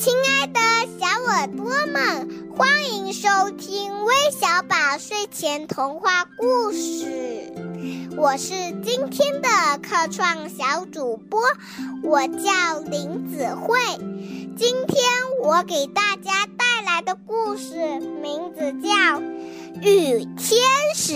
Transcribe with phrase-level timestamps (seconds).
[0.00, 0.58] 亲爱的
[0.98, 7.52] 小耳朵们，欢迎收听微小宝睡前童话故事。
[8.16, 9.48] 我是今天的
[9.82, 11.42] 客创小主播，
[12.02, 13.78] 我叫林子慧。
[14.56, 15.04] 今天
[15.42, 18.88] 我给大家带来的故事名字叫
[19.82, 20.62] 《雨天
[20.94, 21.12] 使》。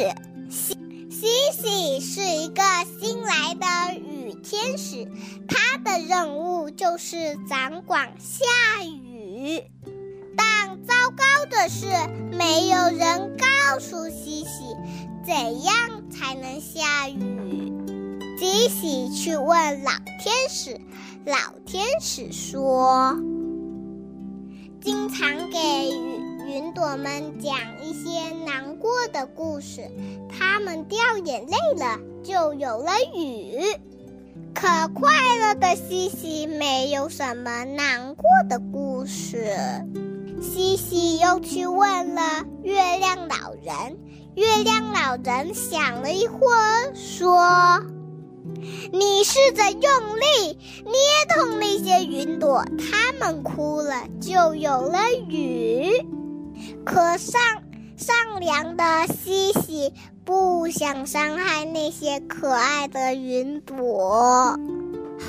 [1.25, 2.63] 西西是一个
[3.01, 5.09] 新来的雨天使，
[5.49, 9.63] 他的任务就是掌管下雨。
[10.37, 11.87] 但糟糕的是，
[12.31, 14.77] 没有人告诉西西
[15.25, 17.73] 怎样才能下雨。
[18.39, 20.79] 西西去问老天使，
[21.25, 23.17] 老天使说
[24.85, 29.91] ：“经常给雨云朵们讲一些难过的故事，
[30.29, 33.59] 它们掉眼泪了，就有了雨。
[34.55, 39.53] 可快乐的西西没有什么难过的故事。
[40.41, 43.99] 西西又去问了月亮老人，
[44.37, 47.83] 月亮老人想了一会儿，说。”
[48.93, 50.95] 你试着用力捏
[51.35, 55.91] 痛那些云朵，它们哭了，就有了雨。
[56.85, 57.41] 可善
[57.97, 59.93] 善良的西西
[60.25, 64.59] 不想伤害那些可爱的云朵。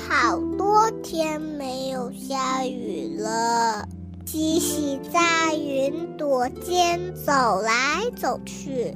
[0.08, 3.88] 好多天没有下雨了，
[4.26, 8.94] 西西在云朵间走来走去，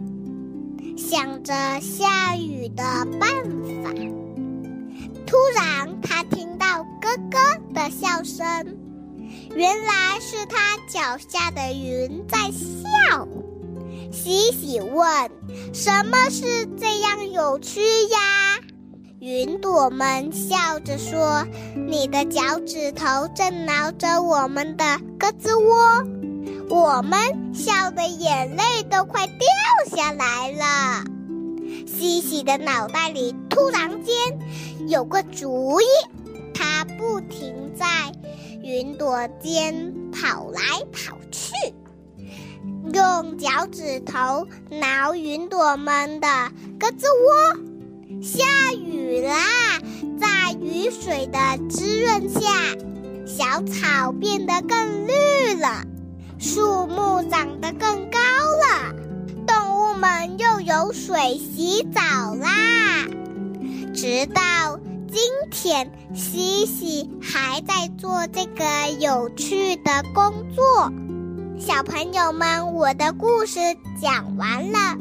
[0.97, 2.83] 想着下雨的
[3.19, 3.31] 办
[3.83, 3.91] 法。
[5.27, 7.41] 突然，他听到咯咯
[7.73, 8.45] 的笑声，
[9.55, 13.27] 原来是他脚下的云在笑。
[14.13, 15.31] 西西问
[15.73, 18.19] ：“什么是这样有趣呀？”
[19.21, 24.85] 云朵们笑着说：“你的脚趾头正挠着我们的
[25.19, 26.05] 胳肢窝，
[26.69, 27.21] 我们
[27.55, 31.05] 笑的眼泪都快掉下来了。”
[31.87, 34.15] 西西的脑袋里突然间
[34.89, 35.85] 有个主意，
[36.85, 37.87] 不停在
[38.63, 40.61] 云朵间跑来
[40.93, 41.53] 跑去，
[42.93, 46.29] 用脚趾头挠云朵们的
[46.79, 47.57] 胳肢窝。
[48.23, 49.81] 下雨啦，
[50.21, 52.41] 在雨水的滋润下，
[53.27, 55.85] 小草变得更绿了，
[56.39, 58.95] 树木长得更高了。
[59.47, 63.07] 动物们又有水洗澡啦！
[63.95, 64.79] 直到
[65.13, 68.65] 今天，西西还在做这个
[69.01, 70.93] 有趣的工作。
[71.59, 73.59] 小朋友们，我的故事
[74.01, 74.97] 讲完了。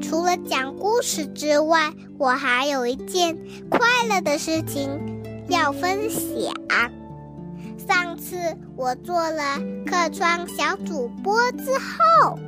[0.00, 3.36] 除了讲故事之外，我还有一件
[3.68, 4.88] 快乐的事情
[5.48, 6.54] 要分享。
[7.86, 8.36] 上次
[8.74, 12.38] 我做了客窗小主播之后。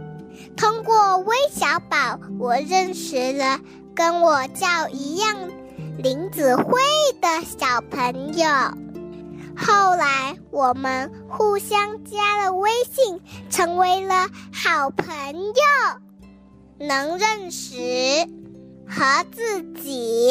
[0.56, 3.60] 通过微小宝，我认识了
[3.94, 5.36] 跟我叫一样
[5.98, 6.74] 林子慧
[7.20, 8.46] 的小朋友。
[9.56, 13.20] 后来我们互相加了微信，
[13.50, 15.52] 成为了好朋友。
[16.78, 17.74] 能认识
[18.86, 20.30] 和自己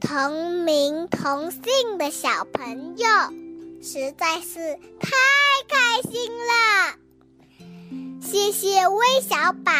[0.00, 1.62] 同名同姓
[1.96, 3.06] 的小朋友，
[3.80, 5.10] 实在是太
[5.68, 6.96] 开心了。
[8.20, 9.70] 谢谢微小宝。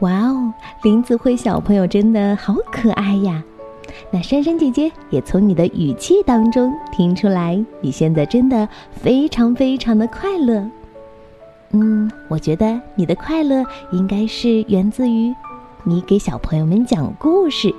[0.00, 0.52] 哇哦，
[0.82, 3.42] 林子慧小朋友真的好可爱呀！
[4.10, 10.68] 那珊珊姐姐也从你的语气当中听出来，你现在真的非常非常的快乐。
[11.70, 15.34] 嗯，我觉得你的快乐应该是源自于
[15.84, 17.74] 你给小朋友们讲故事。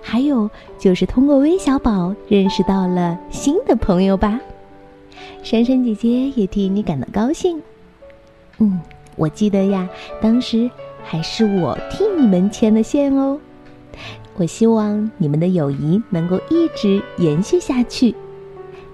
[0.00, 4.40] 还有就是通过微小宝认识到了新的朋友吧，
[5.42, 7.60] 珊珊姐姐也替你感到高兴。
[8.58, 8.80] 嗯，
[9.16, 9.88] 我记得呀，
[10.22, 10.70] 当时
[11.04, 13.38] 还是我替你们牵的线哦。
[14.36, 18.12] 我希望你们的友谊能够一直延续下去。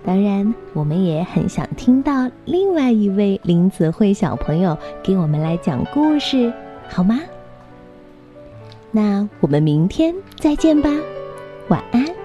[0.05, 6.53] 当然，我们也很想听到另外一位林子慧小朋友给我们来讲故事，
[6.89, 7.21] 好吗？
[8.91, 10.91] 那我们明天再见吧，
[11.69, 12.20] 晚安。